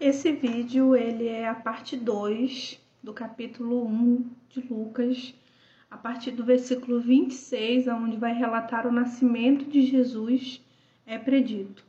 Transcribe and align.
Esse 0.00 0.32
vídeo 0.32 0.96
ele 0.96 1.28
é 1.28 1.48
a 1.48 1.54
parte 1.54 1.96
2 1.96 2.80
do 3.00 3.12
capítulo 3.12 3.86
1 3.86 4.28
de 4.48 4.60
Lucas, 4.60 5.32
a 5.88 5.96
partir 5.96 6.32
do 6.32 6.44
versículo 6.44 7.00
26, 7.00 7.86
onde 7.86 8.16
vai 8.16 8.34
relatar 8.34 8.88
o 8.88 8.92
nascimento 8.92 9.64
de 9.64 9.82
Jesus, 9.82 10.60
é 11.06 11.16
predito. 11.16 11.84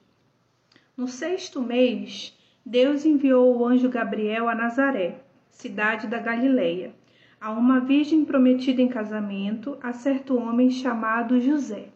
No 0.95 1.07
sexto 1.07 1.59
mês, 1.59 2.37
Deus 2.63 3.05
enviou 3.05 3.57
o 3.57 3.65
anjo 3.65 3.89
Gabriel 3.89 4.47
a 4.47 4.53
Nazaré, 4.53 5.21
cidade 5.49 6.05
da 6.05 6.19
Galileia, 6.19 6.93
a 7.41 7.51
uma 7.51 7.79
virgem 7.79 8.23
prometida 8.23 8.83
em 8.83 8.87
casamento 8.87 9.79
a 9.81 9.93
certo 9.93 10.37
homem 10.37 10.69
chamado 10.69 11.41
José, 11.41 11.89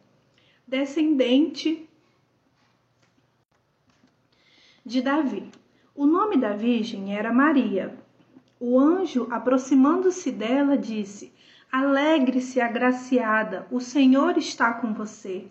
descendente 0.67 1.87
de 4.83 5.03
Davi. 5.03 5.58
O 5.99 6.05
nome 6.05 6.37
da 6.37 6.53
virgem 6.53 7.13
era 7.13 7.33
Maria. 7.33 7.93
O 8.57 8.79
anjo, 8.79 9.27
aproximando-se 9.29 10.31
dela, 10.31 10.77
disse: 10.77 11.33
Alegre-se, 11.69 12.61
agraciada, 12.61 13.67
o 13.69 13.81
Senhor 13.81 14.37
está 14.37 14.71
com 14.75 14.93
você. 14.93 15.47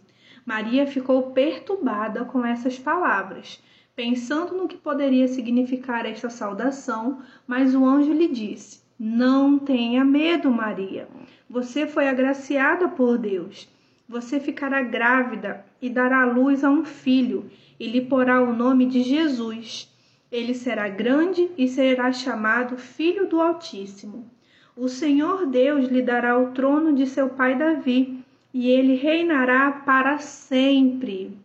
Maria 0.46 0.86
ficou 0.86 1.32
perturbada 1.32 2.24
com 2.24 2.46
essas 2.46 2.78
palavras, 2.78 3.62
pensando 3.94 4.56
no 4.56 4.66
que 4.66 4.78
poderia 4.78 5.28
significar 5.28 6.06
esta 6.06 6.30
saudação, 6.30 7.20
mas 7.46 7.74
o 7.74 7.84
anjo 7.84 8.14
lhe 8.14 8.28
disse: 8.28 8.80
Não 8.98 9.58
tenha 9.58 10.02
medo, 10.02 10.50
Maria. 10.50 11.10
Você 11.50 11.86
foi 11.86 12.08
agraciada 12.08 12.88
por 12.88 13.18
Deus. 13.18 13.68
Você 14.08 14.40
ficará 14.40 14.80
grávida 14.80 15.62
e 15.78 15.90
dará 15.90 16.24
luz 16.24 16.64
a 16.64 16.70
um 16.70 16.86
filho, 16.86 17.50
e 17.78 17.86
lhe 17.86 18.00
porá 18.00 18.40
o 18.40 18.56
nome 18.56 18.86
de 18.86 19.02
Jesus. 19.02 19.94
Ele 20.30 20.52
será 20.52 20.88
grande 20.88 21.50
e 21.56 21.66
será 21.66 22.12
chamado 22.12 22.76
Filho 22.76 23.26
do 23.26 23.40
Altíssimo. 23.40 24.30
O 24.76 24.86
Senhor 24.86 25.46
Deus 25.46 25.88
lhe 25.88 26.02
dará 26.02 26.38
o 26.38 26.52
trono 26.52 26.94
de 26.94 27.06
seu 27.06 27.30
pai 27.30 27.56
Davi, 27.56 28.22
e 28.52 28.68
ele 28.70 28.94
reinará 28.94 29.70
para 29.72 30.18
sempre 30.18 31.36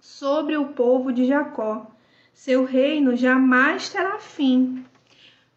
sobre 0.00 0.56
o 0.56 0.66
povo 0.68 1.12
de 1.12 1.26
Jacó. 1.26 1.90
Seu 2.32 2.64
reino 2.64 3.14
jamais 3.14 3.88
terá 3.88 4.18
fim. 4.18 4.84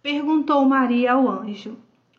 Perguntou 0.03 0.63
Maria 0.65 1.13
ao 1.13 1.27
anjo: 1.27 1.77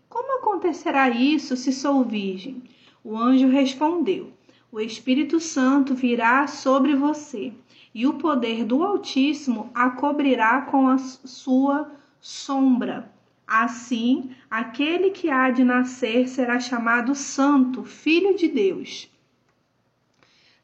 Como 0.08 0.38
acontecerá 0.38 1.08
isso 1.08 1.56
se 1.56 1.72
sou 1.72 2.02
virgem? 2.02 2.64
O 3.04 3.16
anjo 3.16 3.47
respondeu: 3.47 4.32
O 4.72 4.80
Espírito 4.80 5.38
Santo 5.38 5.94
virá 5.94 6.48
sobre 6.48 6.97
você 6.97 7.52
e 7.97 8.06
o 8.06 8.12
poder 8.12 8.62
do 8.62 8.84
Altíssimo 8.84 9.70
a 9.75 9.89
cobrirá 9.89 10.61
com 10.61 10.86
a 10.86 10.98
sua 10.98 11.91
sombra. 12.20 13.11
Assim, 13.47 14.33
aquele 14.50 15.12
que 15.12 15.30
há 15.30 15.48
de 15.48 15.64
nascer 15.64 16.28
será 16.28 16.61
chamado 16.61 17.14
Santo, 17.14 17.84
Filho 17.84 18.36
de 18.36 18.48
Deus. 18.48 19.11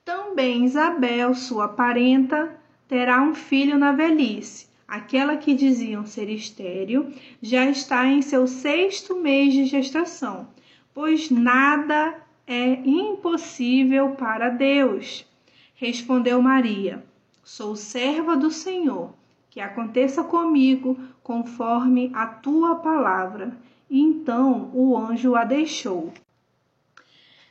Também 0.05 0.67
Isabel, 0.67 1.35
sua 1.35 1.69
parenta, 1.69 2.55
terá 2.87 3.23
um 3.23 3.35
filho 3.35 3.79
na 3.79 3.93
velhice. 3.93 4.67
Aquela 4.87 5.39
que 5.39 5.55
diziam 5.55 6.05
ser 6.05 6.29
estéril 6.29 7.15
já 7.41 7.65
está 7.65 8.07
em 8.07 8.21
seu 8.21 8.47
sexto 8.47 9.19
mês 9.19 9.55
de 9.55 9.65
gestação, 9.65 10.49
pois 10.93 11.31
nada 11.31 12.15
é 12.47 12.75
impossível 12.85 14.11
para 14.11 14.51
Deus. 14.51 15.27
Respondeu 15.75 16.43
Maria: 16.43 17.03
Sou 17.43 17.75
serva 17.75 18.37
do 18.37 18.51
Senhor, 18.53 19.13
que 19.51 19.61
aconteça 19.61 20.23
comigo 20.23 20.97
conforme 21.23 22.11
a 22.15 22.27
tua 22.27 22.77
palavra. 22.77 23.57
E 23.91 24.01
então 24.01 24.71
o 24.73 24.97
anjo 24.97 25.35
a 25.35 25.45
deixou. 25.45 26.13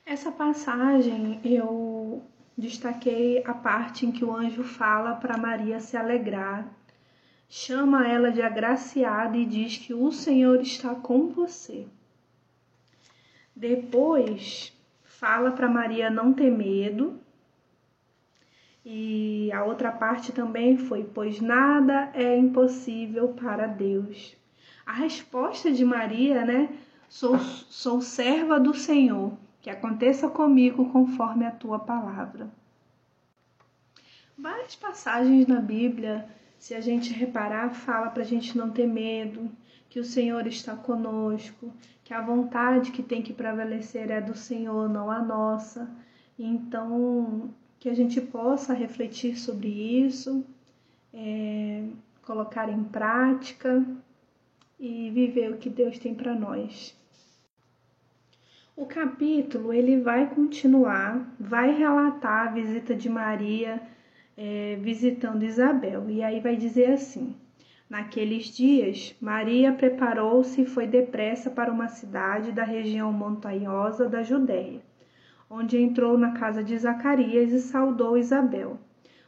Essa 0.06 0.32
passagem 0.32 1.40
eu 1.44 2.24
destaquei 2.58 3.44
a 3.46 3.54
parte 3.54 4.06
em 4.06 4.12
que 4.12 4.24
o 4.24 4.34
anjo 4.34 4.64
fala 4.64 5.16
para 5.16 5.38
Maria 5.38 5.80
se 5.80 5.98
alegrar, 5.98 6.68
chama 7.50 8.08
ela 8.08 8.32
de 8.32 8.42
agraciada 8.42 9.38
e 9.38 9.46
diz 9.46 9.78
que 9.78 9.94
o 9.94 10.12
Senhor 10.12 10.62
está 10.62 10.96
com 10.96 11.28
você. 11.28 11.86
Depois 13.54 14.74
fala 15.04 15.52
para 15.52 15.68
Maria 15.68 16.10
não 16.10 16.34
ter 16.34 16.50
medo 16.50 17.20
e 18.86 19.52
a 19.52 19.64
outra 19.64 19.92
parte 19.92 20.32
também 20.32 20.78
foi: 20.78 21.04
Pois 21.04 21.40
nada 21.40 22.10
é 22.14 22.36
impossível 22.36 23.30
para 23.30 23.68
Deus. 23.68 24.36
A 24.86 24.94
resposta 24.94 25.72
de 25.72 25.86
Maria, 25.86 26.44
né? 26.44 26.70
Sou, 27.08 27.38
sou 27.40 28.02
serva 28.02 28.60
do 28.60 28.74
Senhor, 28.74 29.34
que 29.62 29.70
aconteça 29.70 30.30
comigo 30.30 30.90
conforme 30.92 31.46
a 31.46 31.52
tua 31.52 31.78
palavra. 31.78 32.50
Várias 34.38 34.76
passagens 34.76 35.46
na 35.46 35.60
Bíblia, 35.60 36.28
se 36.58 36.74
a 36.74 36.82
gente 36.82 37.14
reparar, 37.14 37.70
fala 37.72 38.10
para 38.10 38.24
a 38.24 38.26
gente 38.26 38.58
não 38.58 38.72
ter 38.72 38.88
medo, 38.88 39.52
que 39.88 40.00
o 40.00 40.04
Senhor 40.04 40.48
está 40.48 40.76
conosco, 40.76 41.72
que 42.04 42.14
a 42.14 42.22
vontade 42.22 42.92
que 42.92 43.04
tem 43.04 43.22
que 43.22 43.34
prevalecer 43.34 44.10
é 44.10 44.20
do 44.20 44.36
Senhor, 44.36 44.90
não 44.90 45.12
a 45.12 45.20
nossa. 45.20 45.88
Então, 46.40 47.54
que 47.82 47.90
a 47.90 47.96
gente 47.96 48.22
possa 48.22 48.76
refletir 48.76 49.36
sobre 49.36 49.68
isso, 49.68 50.46
é, 51.12 51.84
colocar 52.22 52.70
em 52.70 52.84
prática 52.84 53.84
e 54.80 55.10
viver 55.10 55.50
o 55.50 55.58
que 55.58 55.68
Deus 55.68 55.98
tem 55.98 56.14
para 56.14 56.36
nós. 56.36 56.96
O 58.78 58.86
capítulo 58.86 59.74
ele 59.74 60.00
vai 60.00 60.30
continuar, 60.30 61.36
vai 61.40 61.76
relatar 61.76 62.50
a 62.50 62.52
visita 62.52 62.94
de 62.96 63.10
Maria 63.10 63.82
é, 64.38 64.78
visitando 64.80 65.42
Isabel 65.42 66.08
e 66.08 66.22
aí 66.22 66.40
vai 66.40 66.56
dizer 66.56 66.92
assim: 66.92 67.36
Naqueles 67.90 68.46
dias, 68.56 69.16
Maria 69.20 69.74
preparou-se 69.74 70.62
e 70.62 70.68
foi 70.68 70.86
depressa 70.86 71.50
para 71.50 71.72
uma 71.72 71.88
cidade 71.88 72.52
da 72.52 72.64
região 72.64 73.12
montanhosa 73.12 74.08
da 74.08 74.22
Judéia 74.22 74.91
onde 75.52 75.78
entrou 75.78 76.18
na 76.18 76.32
casa 76.32 76.64
de 76.64 76.78
Zacarias 76.78 77.52
e 77.52 77.60
saudou 77.60 78.18
Isabel. 78.18 78.80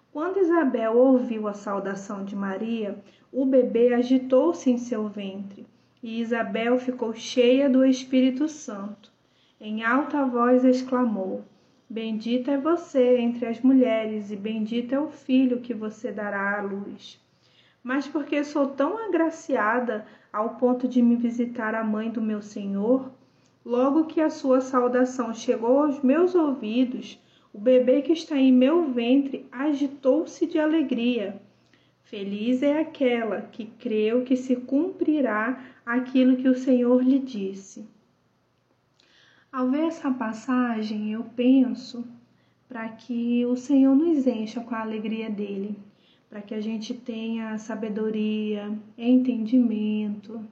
Quando 0.09 0.39
Isabel 0.39 0.95
ouviu 0.95 1.49
a 1.49 1.53
saudação 1.53 2.23
de 2.23 2.33
Maria, 2.33 2.97
o 3.29 3.45
bebê 3.45 3.93
agitou-se 3.93 4.71
em 4.71 4.77
seu 4.77 5.09
ventre 5.09 5.67
e 6.01 6.21
Isabel 6.21 6.77
ficou 6.79 7.13
cheia 7.13 7.69
do 7.69 7.85
Espírito 7.85 8.47
Santo. 8.47 9.11
Em 9.59 9.83
alta 9.83 10.25
voz 10.25 10.65
exclamou: 10.65 11.43
Bendita 11.89 12.51
é 12.51 12.57
você 12.57 13.17
entre 13.19 13.45
as 13.45 13.61
mulheres, 13.61 14.29
e 14.29 14.35
bendito 14.35 14.93
é 14.93 14.99
o 14.99 15.09
filho 15.09 15.61
que 15.61 15.73
você 15.73 16.11
dará 16.11 16.57
à 16.57 16.61
luz. 16.61 17.21
Mas 17.81 18.07
porque 18.07 18.43
sou 18.43 18.67
tão 18.67 18.97
agraciada 18.97 20.05
ao 20.31 20.55
ponto 20.55 20.87
de 20.87 21.01
me 21.01 21.15
visitar 21.15 21.75
a 21.75 21.83
mãe 21.83 22.09
do 22.09 22.21
meu 22.21 22.41
Senhor, 22.41 23.11
Logo 23.65 24.05
que 24.05 24.19
a 24.19 24.29
sua 24.29 24.59
saudação 24.59 25.33
chegou 25.33 25.83
aos 25.83 26.01
meus 26.01 26.35
ouvidos, 26.35 27.17
o 27.53 27.57
bebê 27.57 28.01
que 28.01 28.11
está 28.11 28.37
em 28.37 28.51
meu 28.51 28.91
ventre 28.91 29.45
agitou-se 29.51 30.45
de 30.45 30.59
alegria. 30.59 31.41
Feliz 32.03 32.61
é 32.61 32.79
aquela 32.79 33.41
que 33.41 33.65
creu 33.65 34.23
que 34.23 34.35
se 34.35 34.55
cumprirá 34.55 35.63
aquilo 35.85 36.35
que 36.35 36.49
o 36.49 36.55
Senhor 36.55 37.01
lhe 37.01 37.19
disse. 37.19 37.87
Ao 39.51 39.69
ver 39.69 39.85
essa 39.85 40.11
passagem, 40.11 41.13
eu 41.13 41.23
penso 41.35 42.05
para 42.67 42.89
que 42.89 43.45
o 43.45 43.55
Senhor 43.55 43.95
nos 43.95 44.27
encha 44.27 44.61
com 44.61 44.75
a 44.75 44.81
alegria 44.81 45.29
dele, 45.29 45.77
para 46.29 46.41
que 46.41 46.53
a 46.53 46.59
gente 46.59 46.93
tenha 46.93 47.57
sabedoria, 47.59 48.75
entendimento, 48.97 50.43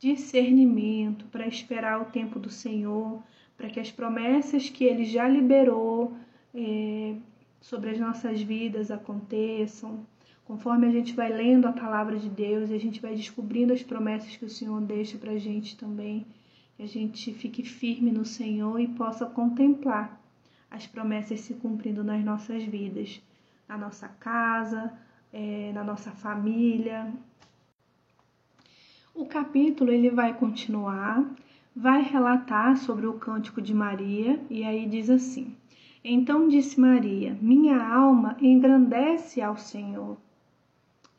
discernimento 0.00 1.26
para 1.26 1.46
esperar 1.46 2.00
o 2.00 2.06
tempo 2.06 2.38
do 2.38 2.48
Senhor, 2.48 3.22
para 3.56 3.68
que 3.68 3.78
as 3.78 3.90
promessas 3.92 4.70
que 4.70 4.84
Ele 4.84 5.04
já 5.04 5.28
liberou 5.28 6.16
é, 6.54 7.14
sobre 7.60 7.90
as 7.90 8.00
nossas 8.00 8.40
vidas 8.40 8.90
aconteçam. 8.90 10.04
Conforme 10.46 10.86
a 10.86 10.90
gente 10.90 11.12
vai 11.12 11.30
lendo 11.30 11.68
a 11.68 11.72
palavra 11.72 12.18
de 12.18 12.30
Deus 12.30 12.70
e 12.70 12.74
a 12.74 12.80
gente 12.80 13.00
vai 13.00 13.14
descobrindo 13.14 13.74
as 13.74 13.82
promessas 13.82 14.34
que 14.34 14.44
o 14.44 14.50
Senhor 14.50 14.80
deixa 14.80 15.18
para 15.18 15.32
a 15.32 15.38
gente 15.38 15.76
também, 15.76 16.26
que 16.76 16.82
a 16.82 16.88
gente 16.88 17.32
fique 17.34 17.62
firme 17.62 18.10
no 18.10 18.24
Senhor 18.24 18.80
e 18.80 18.88
possa 18.88 19.26
contemplar 19.26 20.18
as 20.70 20.86
promessas 20.86 21.40
se 21.40 21.54
cumprindo 21.54 22.02
nas 22.02 22.24
nossas 22.24 22.64
vidas, 22.64 23.20
na 23.68 23.76
nossa 23.76 24.08
casa, 24.08 24.92
é, 25.32 25.72
na 25.74 25.84
nossa 25.84 26.10
família, 26.10 27.12
o 29.14 29.26
capítulo 29.26 29.90
ele 29.90 30.10
vai 30.10 30.32
continuar, 30.32 31.24
vai 31.74 32.02
relatar 32.02 32.76
sobre 32.76 33.06
o 33.06 33.14
cântico 33.14 33.60
de 33.60 33.74
Maria 33.74 34.40
e 34.48 34.64
aí 34.64 34.86
diz 34.86 35.10
assim: 35.10 35.54
Então 36.04 36.48
disse 36.48 36.80
Maria: 36.80 37.36
Minha 37.40 37.82
alma 37.82 38.36
engrandece 38.40 39.40
ao 39.40 39.56
Senhor. 39.56 40.16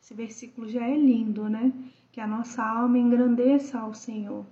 Esse 0.02 0.14
versículo 0.14 0.68
já 0.68 0.86
é 0.86 0.96
lindo, 0.96 1.48
né? 1.48 1.72
Que 2.10 2.20
a 2.20 2.26
nossa 2.26 2.62
alma 2.62 2.98
engrandeça 2.98 3.78
ao 3.78 3.94
Senhor. 3.94 4.44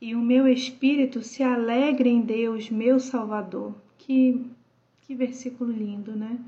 E 0.00 0.14
o 0.14 0.20
meu 0.20 0.46
espírito 0.48 1.22
se 1.22 1.42
alegre 1.42 2.10
em 2.10 2.20
Deus, 2.20 2.68
meu 2.70 2.98
Salvador. 2.98 3.74
Que, 3.98 4.44
que 5.02 5.14
versículo 5.14 5.70
lindo, 5.70 6.14
né? 6.14 6.38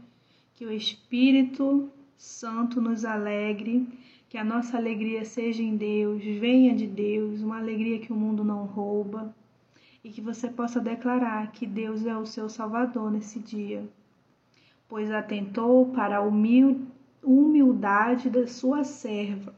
Que 0.55 0.67
o 0.67 0.73
Espírito 0.73 1.89
Santo 2.17 2.81
nos 2.81 3.05
alegre, 3.05 3.87
que 4.35 4.39
a 4.39 4.43
nossa 4.43 4.77
alegria 4.77 5.25
seja 5.25 5.63
em 5.63 5.77
Deus, 5.77 6.21
venha 6.21 6.75
de 6.75 6.89
Deus, 6.89 7.41
uma 7.41 7.59
alegria 7.59 8.01
que 8.01 8.13
o 8.13 8.17
mundo 8.17 8.43
não 8.43 8.65
rouba, 8.65 9.33
e 10.03 10.11
que 10.11 10.21
você 10.21 10.49
possa 10.49 10.81
declarar 10.81 11.53
que 11.53 11.65
Deus 11.65 12.05
é 12.05 12.17
o 12.17 12.27
seu 12.27 12.49
Salvador 12.49 13.13
nesse 13.13 13.39
dia, 13.39 13.89
pois 14.89 15.09
atentou 15.13 15.87
para 15.93 16.17
a 16.17 16.29
humildade 17.23 18.29
da 18.29 18.45
sua 18.49 18.83
serva. 18.83 19.55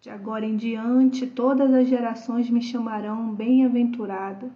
De 0.00 0.08
agora 0.08 0.46
em 0.46 0.56
diante, 0.56 1.26
todas 1.26 1.74
as 1.74 1.88
gerações 1.88 2.48
me 2.48 2.62
chamarão 2.62 3.34
bem-aventurada, 3.34 4.48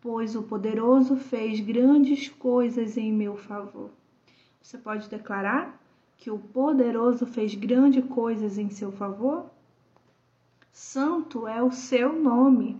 pois 0.00 0.34
o 0.34 0.42
poderoso 0.42 1.14
fez 1.14 1.60
grandes 1.60 2.28
coisas 2.30 2.96
em 2.96 3.12
meu 3.12 3.36
favor. 3.36 3.90
Você 4.60 4.76
pode 4.76 5.08
declarar 5.08 5.80
que 6.16 6.30
o 6.30 6.38
poderoso 6.38 7.26
fez 7.26 7.54
grandes 7.54 8.04
coisas 8.06 8.58
em 8.58 8.70
seu 8.70 8.92
favor? 8.92 9.50
Santo 10.72 11.46
é 11.46 11.62
o 11.62 11.70
seu 11.70 12.12
nome. 12.12 12.76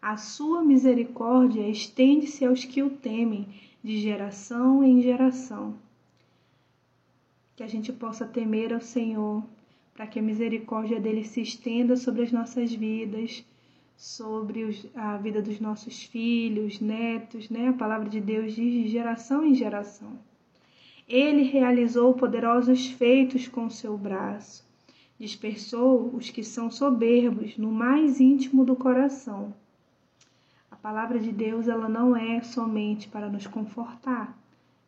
A 0.00 0.16
sua 0.16 0.62
misericórdia 0.62 1.68
estende-se 1.68 2.44
aos 2.44 2.64
que 2.64 2.82
o 2.82 2.90
temem, 2.90 3.48
de 3.82 3.98
geração 3.98 4.82
em 4.82 5.00
geração. 5.00 5.74
Que 7.54 7.62
a 7.62 7.68
gente 7.68 7.92
possa 7.92 8.26
temer 8.26 8.74
ao 8.74 8.80
Senhor, 8.80 9.44
para 9.94 10.06
que 10.06 10.18
a 10.18 10.22
misericórdia 10.22 11.00
dele 11.00 11.24
se 11.24 11.40
estenda 11.40 11.96
sobre 11.96 12.22
as 12.22 12.32
nossas 12.32 12.74
vidas, 12.74 13.44
sobre 13.96 14.64
os, 14.64 14.86
a 14.94 15.16
vida 15.16 15.40
dos 15.40 15.58
nossos 15.58 16.02
filhos, 16.02 16.80
netos, 16.80 17.48
né? 17.48 17.68
A 17.68 17.72
palavra 17.72 18.08
de 18.08 18.20
Deus 18.20 18.54
diz 18.54 18.72
de 18.72 18.88
geração 18.88 19.44
em 19.44 19.54
geração. 19.54 20.18
Ele 21.08 21.42
realizou 21.42 22.14
poderosos 22.14 22.88
feitos 22.88 23.46
com 23.46 23.70
seu 23.70 23.96
braço. 23.96 24.66
Dispersou 25.18 26.14
os 26.14 26.30
que 26.30 26.42
são 26.42 26.68
soberbos 26.70 27.56
no 27.56 27.70
mais 27.70 28.20
íntimo 28.20 28.64
do 28.64 28.74
coração. 28.74 29.54
A 30.68 30.74
palavra 30.74 31.20
de 31.20 31.30
Deus, 31.30 31.68
ela 31.68 31.88
não 31.88 32.16
é 32.16 32.42
somente 32.42 33.08
para 33.08 33.28
nos 33.28 33.46
confortar, 33.46 34.36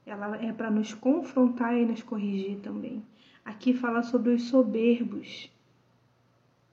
ela 0.04 0.36
é 0.36 0.52
para 0.52 0.70
nos 0.70 0.92
confrontar 0.92 1.76
e 1.76 1.86
nos 1.86 2.02
corrigir 2.02 2.58
também. 2.58 3.02
Aqui 3.44 3.72
fala 3.72 4.02
sobre 4.02 4.32
os 4.32 4.42
soberbos. 4.48 5.50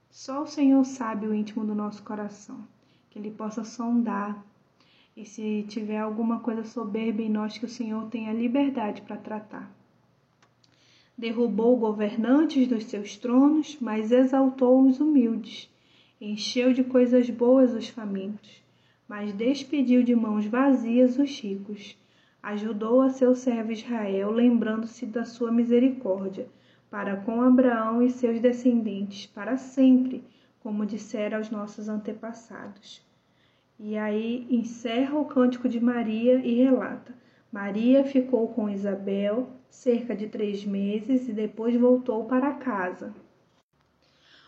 Só 0.09 0.41
o 0.43 0.47
Senhor 0.47 0.83
sabe 0.85 1.27
o 1.27 1.33
íntimo 1.33 1.63
do 1.63 1.75
nosso 1.75 2.01
coração, 2.01 2.67
que 3.09 3.19
ele 3.19 3.31
possa 3.31 3.63
sondar 3.63 4.43
e 5.15 5.23
se 5.23 5.63
tiver 5.69 5.97
alguma 5.97 6.41
coisa 6.41 6.65
soberba 6.65 7.21
em 7.21 7.29
nós, 7.29 7.57
que 7.57 7.65
o 7.65 7.69
Senhor 7.69 8.09
tenha 8.09 8.33
liberdade 8.33 9.01
para 9.01 9.15
tratar. 9.15 9.71
Derrubou 11.17 11.77
governantes 11.77 12.67
dos 12.67 12.83
seus 12.85 13.15
tronos, 13.15 13.77
mas 13.79 14.11
exaltou 14.11 14.85
os 14.85 14.99
humildes. 14.99 15.69
Encheu 16.19 16.73
de 16.73 16.83
coisas 16.83 17.29
boas 17.29 17.73
os 17.73 17.87
famintos, 17.87 18.61
mas 19.07 19.31
despediu 19.31 20.03
de 20.03 20.13
mãos 20.13 20.45
vazias 20.45 21.17
os 21.17 21.39
ricos. 21.39 21.97
Ajudou 22.43 23.01
a 23.01 23.09
seu 23.09 23.33
servo 23.33 23.71
Israel, 23.71 24.31
lembrando-se 24.31 25.05
da 25.05 25.23
sua 25.23 25.51
misericórdia, 25.51 26.49
para 26.89 27.15
com 27.15 27.41
Abraão 27.41 28.01
e 28.01 28.09
seus 28.09 28.41
descendentes, 28.41 29.25
para 29.27 29.55
sempre, 29.55 30.23
como 30.59 30.85
dissera 30.85 31.37
aos 31.37 31.49
nossos 31.49 31.87
antepassados. 31.87 33.01
E 33.77 33.97
aí 33.97 34.47
encerra 34.49 35.19
o 35.19 35.25
cântico 35.25 35.67
de 35.67 35.81
Maria 35.81 36.35
e 36.35 36.63
relata: 36.63 37.13
Maria 37.51 38.05
ficou 38.05 38.47
com 38.47 38.69
Isabel 38.69 39.49
cerca 39.69 40.15
de 40.15 40.27
três 40.27 40.63
meses 40.63 41.27
e 41.27 41.33
depois 41.33 41.75
voltou 41.75 42.23
para 42.23 42.53
casa. 42.53 43.13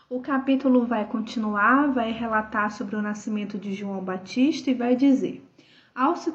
O 0.08 0.20
capítulo 0.20 0.86
vai 0.86 1.06
continuar, 1.06 1.92
vai 1.92 2.10
relatar 2.10 2.72
sobre 2.72 2.96
o 2.96 3.02
nascimento 3.02 3.58
de 3.58 3.74
João 3.74 4.02
Batista 4.02 4.70
e 4.70 4.74
vai 4.74 4.96
dizer: 4.96 5.44
ao 5.94 6.16
se, 6.16 6.32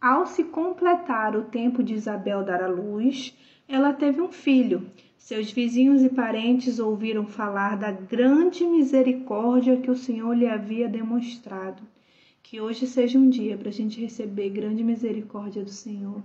ao 0.00 0.24
se 0.24 0.44
completar 0.44 1.34
o 1.34 1.42
tempo 1.42 1.82
de 1.82 1.94
Isabel 1.94 2.44
dar 2.44 2.62
à 2.62 2.68
luz, 2.68 3.36
ela 3.68 3.92
teve 3.92 4.20
um 4.20 4.30
filho. 4.30 4.88
Seus 5.18 5.50
vizinhos 5.50 6.04
e 6.04 6.08
parentes 6.08 6.78
ouviram 6.78 7.26
falar 7.26 7.76
da 7.76 7.90
grande 7.90 8.64
misericórdia 8.64 9.76
que 9.76 9.90
o 9.90 9.96
Senhor 9.96 10.34
lhe 10.34 10.46
havia 10.46 10.88
demonstrado 10.88 11.82
que 12.42 12.60
hoje 12.60 12.86
seja 12.86 13.18
um 13.18 13.28
dia 13.28 13.56
para 13.56 13.68
a 13.68 13.72
gente 13.72 14.00
receber 14.00 14.50
grande 14.50 14.84
misericórdia 14.84 15.62
do 15.62 15.70
Senhor. 15.70 16.22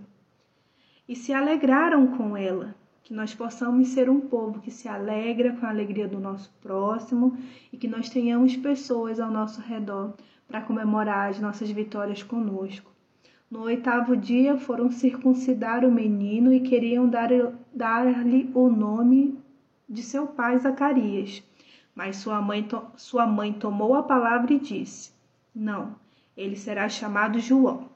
E 1.07 1.15
se 1.15 1.31
alegraram 1.31 2.17
com 2.17 2.35
ela, 2.35 2.75
que 3.03 3.13
nós 3.13 3.33
possamos 3.33 3.87
ser 3.87 4.09
um 4.09 4.19
povo 4.19 4.59
que 4.59 4.69
se 4.69 4.89
alegra 4.89 5.55
com 5.55 5.65
a 5.65 5.69
alegria 5.69 6.07
do 6.07 6.19
nosso 6.19 6.51
próximo 6.61 7.37
e 7.71 7.77
que 7.77 7.87
nós 7.87 8.09
tenhamos 8.09 8.57
pessoas 8.57 9.19
ao 9.19 9.31
nosso 9.31 9.61
redor 9.61 10.13
para 10.45 10.61
comemorar 10.61 11.29
as 11.29 11.39
nossas 11.39 11.71
vitórias 11.71 12.21
conosco. 12.21 12.91
No 13.49 13.61
oitavo 13.61 14.17
dia 14.17 14.57
foram 14.57 14.91
circuncidar 14.91 15.85
o 15.85 15.91
menino 15.91 16.51
e 16.51 16.59
queriam 16.59 17.07
dar-lhe 17.07 17.49
dar 17.73 18.05
o 18.53 18.69
nome 18.69 19.39
de 19.87 20.03
seu 20.03 20.27
pai 20.27 20.59
Zacarias. 20.59 21.41
Mas 21.95 22.17
sua 22.17 22.41
mãe, 22.41 22.67
sua 22.97 23.25
mãe 23.25 23.53
tomou 23.53 23.95
a 23.95 24.03
palavra 24.03 24.53
e 24.53 24.59
disse: 24.59 25.13
Não, 25.55 25.95
ele 26.37 26.55
será 26.55 26.87
chamado 26.87 27.39
João. 27.39 27.89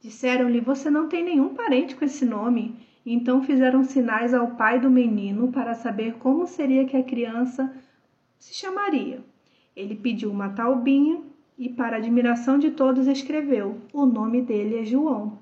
Disseram-lhe: 0.00 0.60
Você 0.60 0.90
não 0.90 1.06
tem 1.06 1.22
nenhum 1.22 1.54
parente 1.54 1.94
com 1.94 2.04
esse 2.04 2.24
nome. 2.24 2.74
então 3.04 3.42
fizeram 3.42 3.84
sinais 3.84 4.32
ao 4.32 4.52
pai 4.52 4.80
do 4.80 4.90
menino 4.90 5.52
para 5.52 5.74
saber 5.74 6.14
como 6.14 6.46
seria 6.46 6.86
que 6.86 6.96
a 6.96 7.04
criança 7.04 7.70
se 8.38 8.54
chamaria. 8.54 9.22
Ele 9.76 9.94
pediu 9.94 10.30
uma 10.30 10.48
taubinha 10.48 11.20
e, 11.58 11.68
para 11.68 11.98
admiração 11.98 12.58
de 12.58 12.70
todos, 12.70 13.06
escreveu: 13.06 13.76
O 13.92 14.06
nome 14.06 14.40
dele 14.40 14.78
é 14.78 14.84
João. 14.84 15.38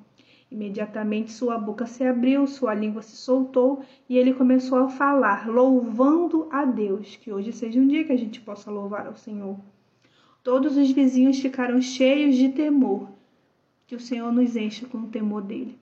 Imediatamente 0.50 1.32
sua 1.32 1.56
boca 1.56 1.86
se 1.86 2.04
abriu, 2.04 2.46
sua 2.46 2.74
língua 2.74 3.00
se 3.00 3.16
soltou 3.16 3.82
e 4.06 4.18
ele 4.18 4.34
começou 4.34 4.78
a 4.80 4.88
falar, 4.88 5.48
louvando 5.48 6.46
a 6.50 6.64
Deus. 6.66 7.16
Que 7.16 7.32
hoje 7.32 7.52
seja 7.52 7.80
um 7.80 7.86
dia 7.86 8.04
que 8.04 8.12
a 8.12 8.18
gente 8.18 8.38
possa 8.40 8.70
louvar 8.70 9.06
ao 9.06 9.16
Senhor. 9.16 9.58
Todos 10.42 10.76
os 10.76 10.90
vizinhos 10.90 11.38
ficaram 11.38 11.80
cheios 11.80 12.34
de 12.34 12.48
temor. 12.48 13.08
Que 13.86 13.94
o 13.94 14.00
Senhor 14.00 14.32
nos 14.32 14.56
enche 14.56 14.84
com 14.86 14.98
o 14.98 15.08
temor 15.08 15.42
dele. 15.42 15.78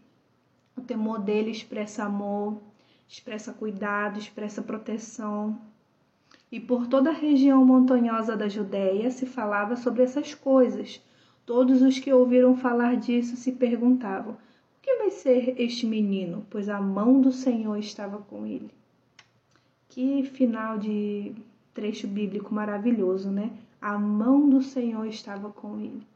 O 0.76 0.82
temor 0.82 1.18
dele 1.20 1.50
expressa 1.50 2.04
amor, 2.04 2.60
expressa 3.08 3.52
cuidado, 3.52 4.18
expressa 4.18 4.60
proteção. 4.60 5.58
E 6.52 6.60
por 6.60 6.86
toda 6.86 7.10
a 7.10 7.14
região 7.14 7.64
montanhosa 7.64 8.36
da 8.36 8.48
Judéia 8.48 9.10
se 9.10 9.24
falava 9.24 9.76
sobre 9.76 10.02
essas 10.02 10.34
coisas. 10.34 11.00
Todos 11.46 11.80
os 11.80 11.98
que 11.98 12.12
ouviram 12.12 12.56
falar 12.56 12.96
disso 12.96 13.36
se 13.36 13.52
perguntavam: 13.52 14.34
o 14.34 14.36
que 14.82 14.96
vai 14.96 15.10
ser 15.10 15.58
este 15.58 15.86
menino? 15.86 16.46
Pois 16.50 16.68
a 16.68 16.80
mão 16.80 17.20
do 17.20 17.32
Senhor 17.32 17.76
estava 17.76 18.18
com 18.18 18.46
ele. 18.46 18.70
Que 19.88 20.22
final 20.22 20.76
de 20.76 21.32
trecho 21.72 22.06
bíblico 22.06 22.52
maravilhoso, 22.52 23.30
né? 23.30 23.50
A 23.80 23.98
mão 23.98 24.48
do 24.48 24.62
Senhor 24.62 25.06
estava 25.06 25.50
com 25.50 25.78
ele. 25.80 26.06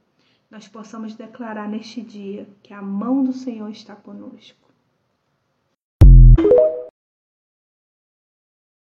Nós 0.51 0.69
possamos 0.69 1.15
declarar 1.15 1.69
neste 1.69 2.03
dia 2.03 2.47
que 2.63 2.75
a 2.75 2.83
mão 2.83 3.25
do 3.25 3.33
Senhor 3.33 3.71
está 3.71 3.97
conosco. 3.97 4.64